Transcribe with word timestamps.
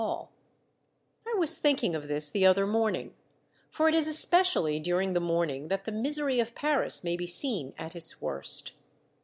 2o8 0.01 0.03
Monday 0.07 0.15
Tales, 0.15 0.29
I 1.27 1.33
was 1.37 1.57
thinking 1.59 1.93
of 1.95 2.07
this 2.07 2.29
the 2.31 2.43
other 2.43 2.65
morning, 2.65 3.13
for 3.69 3.87
it 3.87 3.93
is 3.93 4.07
especially 4.07 4.79
during 4.79 5.13
the 5.13 5.19
morning 5.19 5.67
that 5.67 5.85
the 5.85 5.91
misery 5.91 6.39
of 6.39 6.55
Paris 6.55 7.03
may 7.03 7.15
be 7.15 7.27
seen 7.27 7.75
at 7.77 7.95
its 7.95 8.19
worst. 8.19 8.71